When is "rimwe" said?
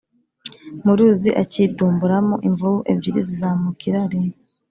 4.11-4.35